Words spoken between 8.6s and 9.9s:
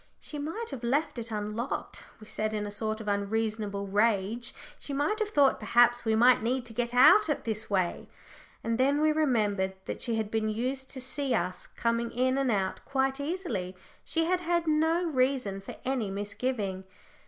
And then we remembered